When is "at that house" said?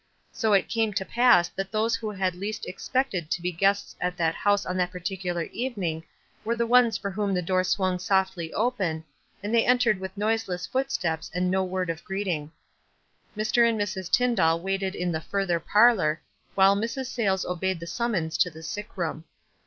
4.01-4.65